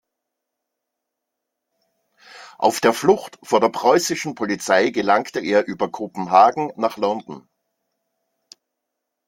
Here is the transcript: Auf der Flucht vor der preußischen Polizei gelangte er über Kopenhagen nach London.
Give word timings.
Auf 2.57 2.79
der 2.79 2.91
Flucht 2.91 3.37
vor 3.43 3.59
der 3.59 3.69
preußischen 3.69 4.33
Polizei 4.33 4.89
gelangte 4.89 5.39
er 5.41 5.67
über 5.67 5.91
Kopenhagen 5.91 6.71
nach 6.75 6.97
London. 6.97 7.47